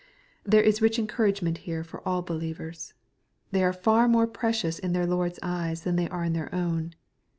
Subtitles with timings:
[0.43, 2.95] There is rich encouragement here for all believers.
[3.51, 6.95] They are &r more precious in their Lord's eyes than they are in their own.